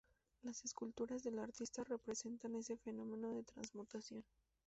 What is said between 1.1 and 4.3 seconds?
del artista representan ese fenómeno de transmutación.